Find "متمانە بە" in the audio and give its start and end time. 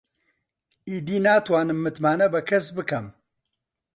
1.83-2.41